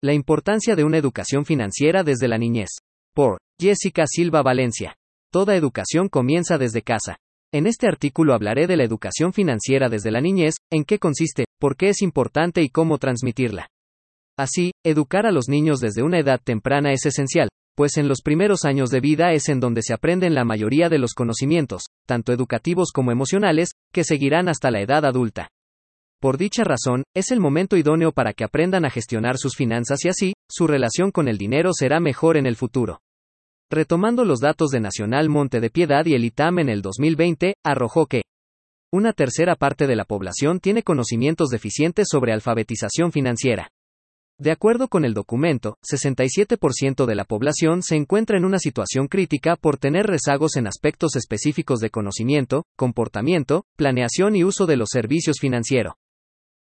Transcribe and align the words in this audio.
La 0.00 0.14
importancia 0.14 0.76
de 0.76 0.84
una 0.84 0.96
educación 0.96 1.44
financiera 1.44 2.04
desde 2.04 2.28
la 2.28 2.38
niñez. 2.38 2.68
Por 3.16 3.38
Jessica 3.60 4.04
Silva 4.06 4.42
Valencia. 4.42 4.94
Toda 5.32 5.56
educación 5.56 6.08
comienza 6.08 6.56
desde 6.56 6.82
casa. 6.82 7.16
En 7.52 7.66
este 7.66 7.88
artículo 7.88 8.32
hablaré 8.32 8.68
de 8.68 8.76
la 8.76 8.84
educación 8.84 9.32
financiera 9.32 9.88
desde 9.88 10.12
la 10.12 10.20
niñez, 10.20 10.54
en 10.70 10.84
qué 10.84 11.00
consiste, 11.00 11.46
por 11.58 11.76
qué 11.76 11.88
es 11.88 12.00
importante 12.00 12.62
y 12.62 12.68
cómo 12.68 12.98
transmitirla. 12.98 13.70
Así, 14.38 14.70
educar 14.86 15.26
a 15.26 15.32
los 15.32 15.48
niños 15.48 15.80
desde 15.80 16.04
una 16.04 16.20
edad 16.20 16.40
temprana 16.44 16.92
es 16.92 17.04
esencial, 17.04 17.48
pues 17.74 17.96
en 17.96 18.06
los 18.06 18.20
primeros 18.22 18.64
años 18.64 18.90
de 18.90 19.00
vida 19.00 19.32
es 19.32 19.48
en 19.48 19.58
donde 19.58 19.82
se 19.82 19.94
aprenden 19.94 20.32
la 20.32 20.44
mayoría 20.44 20.88
de 20.88 20.98
los 20.98 21.12
conocimientos, 21.12 21.86
tanto 22.06 22.32
educativos 22.32 22.92
como 22.94 23.10
emocionales, 23.10 23.70
que 23.92 24.04
seguirán 24.04 24.48
hasta 24.48 24.70
la 24.70 24.80
edad 24.80 25.04
adulta. 25.04 25.48
Por 26.20 26.36
dicha 26.36 26.64
razón, 26.64 27.04
es 27.14 27.30
el 27.30 27.38
momento 27.38 27.76
idóneo 27.76 28.10
para 28.10 28.32
que 28.32 28.42
aprendan 28.42 28.84
a 28.84 28.90
gestionar 28.90 29.38
sus 29.38 29.54
finanzas 29.54 30.04
y 30.04 30.08
así, 30.08 30.32
su 30.50 30.66
relación 30.66 31.12
con 31.12 31.28
el 31.28 31.38
dinero 31.38 31.70
será 31.72 32.00
mejor 32.00 32.36
en 32.36 32.46
el 32.46 32.56
futuro. 32.56 32.98
Retomando 33.70 34.24
los 34.24 34.40
datos 34.40 34.70
de 34.70 34.80
Nacional 34.80 35.28
Monte 35.28 35.60
de 35.60 35.70
Piedad 35.70 36.06
y 36.06 36.14
el 36.14 36.24
ITAM 36.24 36.58
en 36.58 36.70
el 36.70 36.82
2020, 36.82 37.54
arrojó 37.64 38.06
que 38.06 38.22
una 38.92 39.12
tercera 39.12 39.54
parte 39.54 39.86
de 39.86 39.94
la 39.94 40.04
población 40.04 40.58
tiene 40.58 40.82
conocimientos 40.82 41.50
deficientes 41.50 42.08
sobre 42.10 42.32
alfabetización 42.32 43.12
financiera. 43.12 43.68
De 44.40 44.50
acuerdo 44.50 44.88
con 44.88 45.04
el 45.04 45.14
documento, 45.14 45.76
67% 45.88 47.06
de 47.06 47.14
la 47.14 47.26
población 47.26 47.82
se 47.82 47.94
encuentra 47.94 48.38
en 48.38 48.44
una 48.44 48.58
situación 48.58 49.06
crítica 49.06 49.54
por 49.54 49.78
tener 49.78 50.06
rezagos 50.06 50.56
en 50.56 50.66
aspectos 50.66 51.14
específicos 51.14 51.78
de 51.78 51.90
conocimiento, 51.90 52.64
comportamiento, 52.76 53.66
planeación 53.76 54.34
y 54.34 54.42
uso 54.42 54.66
de 54.66 54.76
los 54.76 54.88
servicios 54.90 55.36
financieros. 55.40 55.94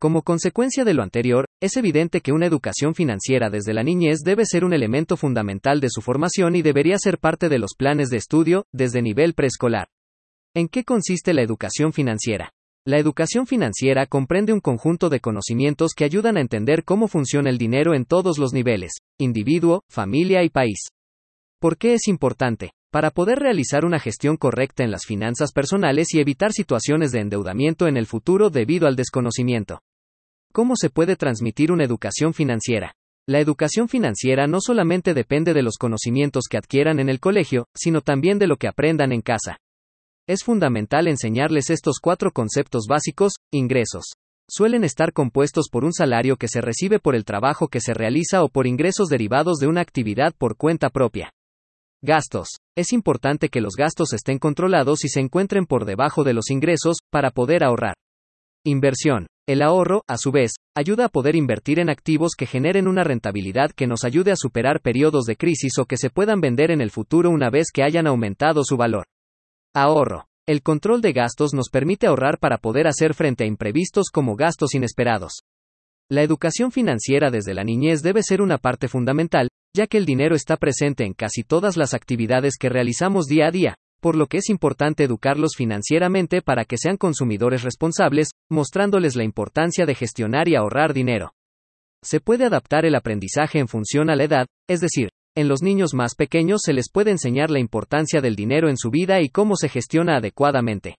Como 0.00 0.22
consecuencia 0.22 0.82
de 0.82 0.94
lo 0.94 1.02
anterior, 1.02 1.44
es 1.60 1.76
evidente 1.76 2.22
que 2.22 2.32
una 2.32 2.46
educación 2.46 2.94
financiera 2.94 3.50
desde 3.50 3.74
la 3.74 3.82
niñez 3.82 4.20
debe 4.24 4.46
ser 4.46 4.64
un 4.64 4.72
elemento 4.72 5.18
fundamental 5.18 5.78
de 5.78 5.88
su 5.90 6.00
formación 6.00 6.56
y 6.56 6.62
debería 6.62 6.96
ser 6.96 7.18
parte 7.18 7.50
de 7.50 7.58
los 7.58 7.72
planes 7.76 8.08
de 8.08 8.16
estudio, 8.16 8.64
desde 8.72 9.02
nivel 9.02 9.34
preescolar. 9.34 9.88
¿En 10.54 10.68
qué 10.68 10.84
consiste 10.84 11.34
la 11.34 11.42
educación 11.42 11.92
financiera? 11.92 12.50
La 12.86 12.96
educación 12.96 13.46
financiera 13.46 14.06
comprende 14.06 14.54
un 14.54 14.60
conjunto 14.60 15.10
de 15.10 15.20
conocimientos 15.20 15.92
que 15.94 16.04
ayudan 16.04 16.38
a 16.38 16.40
entender 16.40 16.82
cómo 16.84 17.06
funciona 17.06 17.50
el 17.50 17.58
dinero 17.58 17.92
en 17.92 18.06
todos 18.06 18.38
los 18.38 18.54
niveles, 18.54 18.92
individuo, 19.18 19.82
familia 19.90 20.42
y 20.42 20.48
país. 20.48 20.78
¿Por 21.60 21.76
qué 21.76 21.92
es 21.92 22.08
importante? 22.08 22.70
Para 22.90 23.10
poder 23.10 23.38
realizar 23.38 23.84
una 23.84 24.00
gestión 24.00 24.38
correcta 24.38 24.82
en 24.82 24.92
las 24.92 25.04
finanzas 25.04 25.52
personales 25.52 26.14
y 26.14 26.20
evitar 26.20 26.52
situaciones 26.52 27.12
de 27.12 27.20
endeudamiento 27.20 27.86
en 27.86 27.98
el 27.98 28.06
futuro 28.06 28.48
debido 28.48 28.86
al 28.88 28.96
desconocimiento. 28.96 29.82
¿Cómo 30.52 30.74
se 30.74 30.90
puede 30.90 31.14
transmitir 31.14 31.70
una 31.70 31.84
educación 31.84 32.34
financiera? 32.34 32.92
La 33.28 33.38
educación 33.38 33.88
financiera 33.88 34.48
no 34.48 34.60
solamente 34.60 35.14
depende 35.14 35.54
de 35.54 35.62
los 35.62 35.76
conocimientos 35.76 36.46
que 36.50 36.56
adquieran 36.56 36.98
en 36.98 37.08
el 37.08 37.20
colegio, 37.20 37.66
sino 37.76 38.00
también 38.00 38.40
de 38.40 38.48
lo 38.48 38.56
que 38.56 38.66
aprendan 38.66 39.12
en 39.12 39.20
casa. 39.20 39.58
Es 40.28 40.42
fundamental 40.42 41.06
enseñarles 41.06 41.70
estos 41.70 42.00
cuatro 42.02 42.32
conceptos 42.32 42.86
básicos, 42.88 43.34
ingresos. 43.52 44.06
Suelen 44.48 44.82
estar 44.82 45.12
compuestos 45.12 45.68
por 45.70 45.84
un 45.84 45.92
salario 45.92 46.36
que 46.36 46.48
se 46.48 46.60
recibe 46.60 46.98
por 46.98 47.14
el 47.14 47.24
trabajo 47.24 47.68
que 47.68 47.80
se 47.80 47.94
realiza 47.94 48.42
o 48.42 48.48
por 48.48 48.66
ingresos 48.66 49.08
derivados 49.08 49.58
de 49.58 49.68
una 49.68 49.82
actividad 49.82 50.34
por 50.36 50.56
cuenta 50.56 50.90
propia. 50.90 51.30
Gastos. 52.02 52.48
Es 52.76 52.92
importante 52.92 53.50
que 53.50 53.60
los 53.60 53.74
gastos 53.76 54.12
estén 54.14 54.38
controlados 54.40 55.04
y 55.04 55.08
se 55.08 55.20
encuentren 55.20 55.66
por 55.66 55.84
debajo 55.84 56.24
de 56.24 56.32
los 56.34 56.50
ingresos, 56.50 56.96
para 57.10 57.30
poder 57.30 57.62
ahorrar. 57.62 57.94
Inversión. 58.64 59.26
El 59.50 59.62
ahorro, 59.62 60.04
a 60.06 60.16
su 60.16 60.30
vez, 60.30 60.52
ayuda 60.76 61.06
a 61.06 61.08
poder 61.08 61.34
invertir 61.34 61.80
en 61.80 61.90
activos 61.90 62.34
que 62.38 62.46
generen 62.46 62.86
una 62.86 63.02
rentabilidad 63.02 63.72
que 63.72 63.88
nos 63.88 64.04
ayude 64.04 64.30
a 64.30 64.36
superar 64.36 64.80
periodos 64.80 65.24
de 65.24 65.34
crisis 65.34 65.76
o 65.80 65.86
que 65.86 65.96
se 65.96 66.08
puedan 66.08 66.40
vender 66.40 66.70
en 66.70 66.80
el 66.80 66.92
futuro 66.92 67.30
una 67.30 67.50
vez 67.50 67.72
que 67.74 67.82
hayan 67.82 68.06
aumentado 68.06 68.62
su 68.62 68.76
valor. 68.76 69.06
Ahorro. 69.74 70.28
El 70.46 70.62
control 70.62 71.00
de 71.00 71.12
gastos 71.12 71.52
nos 71.52 71.68
permite 71.68 72.06
ahorrar 72.06 72.38
para 72.38 72.58
poder 72.58 72.86
hacer 72.86 73.12
frente 73.12 73.42
a 73.42 73.48
imprevistos 73.48 74.10
como 74.12 74.36
gastos 74.36 74.72
inesperados. 74.76 75.40
La 76.08 76.22
educación 76.22 76.70
financiera 76.70 77.32
desde 77.32 77.52
la 77.52 77.64
niñez 77.64 78.02
debe 78.02 78.22
ser 78.22 78.42
una 78.42 78.58
parte 78.58 78.86
fundamental, 78.86 79.48
ya 79.76 79.88
que 79.88 79.98
el 79.98 80.06
dinero 80.06 80.36
está 80.36 80.58
presente 80.58 81.04
en 81.04 81.12
casi 81.12 81.42
todas 81.42 81.76
las 81.76 81.92
actividades 81.92 82.54
que 82.56 82.68
realizamos 82.68 83.26
día 83.26 83.48
a 83.48 83.50
día, 83.50 83.74
por 84.00 84.16
lo 84.16 84.26
que 84.26 84.38
es 84.38 84.48
importante 84.48 85.04
educarlos 85.04 85.52
financieramente 85.56 86.42
para 86.42 86.64
que 86.64 86.78
sean 86.78 86.96
consumidores 86.96 87.62
responsables, 87.62 88.30
mostrándoles 88.50 89.14
la 89.14 89.24
importancia 89.24 89.86
de 89.86 89.94
gestionar 89.94 90.48
y 90.48 90.56
ahorrar 90.56 90.94
dinero. 90.94 91.34
Se 92.02 92.20
puede 92.20 92.46
adaptar 92.46 92.86
el 92.86 92.94
aprendizaje 92.94 93.58
en 93.58 93.68
función 93.68 94.08
a 94.10 94.16
la 94.16 94.24
edad, 94.24 94.46
es 94.68 94.80
decir, 94.80 95.10
en 95.36 95.48
los 95.48 95.62
niños 95.62 95.94
más 95.94 96.14
pequeños 96.14 96.62
se 96.64 96.72
les 96.72 96.90
puede 96.90 97.10
enseñar 97.10 97.50
la 97.50 97.60
importancia 97.60 98.20
del 98.20 98.34
dinero 98.34 98.68
en 98.68 98.76
su 98.76 98.90
vida 98.90 99.20
y 99.20 99.28
cómo 99.28 99.54
se 99.54 99.68
gestiona 99.68 100.16
adecuadamente. 100.16 100.96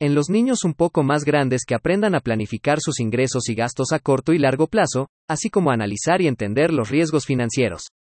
En 0.00 0.14
los 0.14 0.28
niños 0.28 0.64
un 0.64 0.74
poco 0.74 1.02
más 1.02 1.24
grandes 1.24 1.64
que 1.64 1.74
aprendan 1.74 2.14
a 2.14 2.20
planificar 2.20 2.78
sus 2.80 3.00
ingresos 3.00 3.48
y 3.48 3.54
gastos 3.54 3.92
a 3.92 4.00
corto 4.00 4.32
y 4.32 4.38
largo 4.38 4.66
plazo, 4.66 5.08
así 5.28 5.48
como 5.50 5.70
analizar 5.70 6.20
y 6.20 6.26
entender 6.26 6.72
los 6.72 6.90
riesgos 6.90 7.24
financieros. 7.24 7.93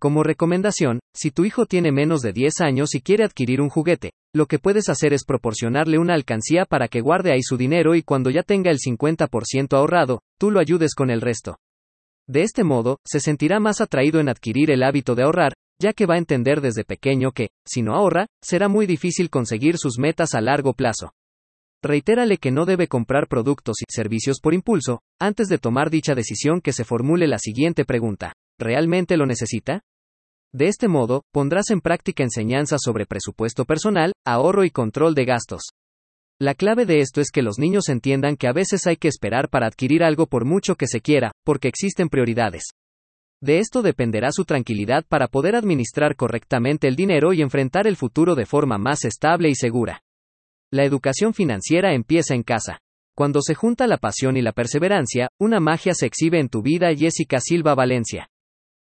Como 0.00 0.22
recomendación, 0.22 1.00
si 1.14 1.30
tu 1.30 1.44
hijo 1.44 1.66
tiene 1.66 1.92
menos 1.92 2.20
de 2.20 2.32
10 2.32 2.60
años 2.60 2.94
y 2.94 3.00
quiere 3.00 3.24
adquirir 3.24 3.60
un 3.60 3.70
juguete, 3.70 4.12
lo 4.34 4.46
que 4.46 4.58
puedes 4.58 4.88
hacer 4.88 5.12
es 5.12 5.24
proporcionarle 5.24 5.98
una 5.98 6.14
alcancía 6.14 6.64
para 6.64 6.88
que 6.88 7.00
guarde 7.00 7.32
ahí 7.32 7.42
su 7.42 7.56
dinero 7.56 7.94
y 7.94 8.02
cuando 8.02 8.30
ya 8.30 8.42
tenga 8.42 8.70
el 8.70 8.78
50% 8.78 9.76
ahorrado, 9.76 10.20
tú 10.38 10.50
lo 10.50 10.60
ayudes 10.60 10.94
con 10.94 11.10
el 11.10 11.20
resto. 11.20 11.56
De 12.26 12.42
este 12.42 12.64
modo, 12.64 12.98
se 13.06 13.20
sentirá 13.20 13.60
más 13.60 13.80
atraído 13.80 14.18
en 14.18 14.28
adquirir 14.28 14.70
el 14.70 14.82
hábito 14.82 15.14
de 15.14 15.24
ahorrar, 15.24 15.52
ya 15.80 15.92
que 15.92 16.06
va 16.06 16.14
a 16.14 16.18
entender 16.18 16.60
desde 16.60 16.84
pequeño 16.84 17.32
que, 17.32 17.48
si 17.66 17.82
no 17.82 17.94
ahorra, 17.94 18.26
será 18.42 18.68
muy 18.68 18.86
difícil 18.86 19.30
conseguir 19.30 19.76
sus 19.78 19.98
metas 19.98 20.34
a 20.34 20.40
largo 20.40 20.72
plazo. 20.72 21.12
Reitérale 21.82 22.38
que 22.38 22.50
no 22.50 22.64
debe 22.64 22.88
comprar 22.88 23.28
productos 23.28 23.76
y 23.82 23.84
servicios 23.92 24.38
por 24.40 24.54
impulso, 24.54 25.02
antes 25.20 25.48
de 25.48 25.58
tomar 25.58 25.90
dicha 25.90 26.14
decisión 26.14 26.62
que 26.62 26.72
se 26.72 26.84
formule 26.84 27.26
la 27.26 27.38
siguiente 27.38 27.84
pregunta. 27.84 28.32
¿Realmente 28.58 29.16
lo 29.16 29.26
necesita? 29.26 29.82
De 30.52 30.66
este 30.68 30.86
modo, 30.86 31.24
pondrás 31.32 31.70
en 31.70 31.80
práctica 31.80 32.22
enseñanzas 32.22 32.80
sobre 32.84 33.06
presupuesto 33.06 33.64
personal, 33.64 34.12
ahorro 34.24 34.64
y 34.64 34.70
control 34.70 35.14
de 35.14 35.24
gastos. 35.24 35.62
La 36.40 36.54
clave 36.54 36.86
de 36.86 37.00
esto 37.00 37.20
es 37.20 37.30
que 37.30 37.42
los 37.42 37.58
niños 37.58 37.88
entiendan 37.88 38.36
que 38.36 38.46
a 38.46 38.52
veces 38.52 38.86
hay 38.86 38.96
que 38.96 39.08
esperar 39.08 39.48
para 39.48 39.66
adquirir 39.66 40.04
algo 40.04 40.26
por 40.26 40.44
mucho 40.44 40.76
que 40.76 40.86
se 40.86 41.00
quiera, 41.00 41.32
porque 41.44 41.68
existen 41.68 42.08
prioridades. 42.08 42.64
De 43.40 43.58
esto 43.58 43.82
dependerá 43.82 44.30
su 44.32 44.44
tranquilidad 44.44 45.04
para 45.08 45.28
poder 45.28 45.56
administrar 45.56 46.16
correctamente 46.16 46.88
el 46.88 46.96
dinero 46.96 47.32
y 47.32 47.42
enfrentar 47.42 47.86
el 47.86 47.96
futuro 47.96 48.34
de 48.34 48.46
forma 48.46 48.78
más 48.78 49.04
estable 49.04 49.48
y 49.48 49.54
segura. 49.54 50.02
La 50.72 50.84
educación 50.84 51.34
financiera 51.34 51.94
empieza 51.94 52.34
en 52.34 52.42
casa. 52.42 52.78
Cuando 53.16 53.42
se 53.42 53.54
junta 53.54 53.86
la 53.86 53.98
pasión 53.98 54.36
y 54.36 54.42
la 54.42 54.52
perseverancia, 54.52 55.28
una 55.38 55.60
magia 55.60 55.94
se 55.94 56.06
exhibe 56.06 56.40
en 56.40 56.48
tu 56.48 56.62
vida 56.62 56.94
Jessica 56.94 57.38
Silva 57.38 57.74
Valencia. 57.74 58.28